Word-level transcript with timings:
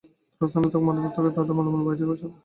তাঁরা 0.39 0.47
স্নাতক 0.51 0.81
শিক্ষার্থীদের 0.85 0.85
মারধর 1.03 1.13
করে 1.15 1.29
তাঁদের 1.35 1.55
মালামাল 1.57 1.81
বাইরে 1.87 1.97
ছুড়ে 1.99 2.09
মারতে 2.09 2.17
থাকেন। 2.23 2.31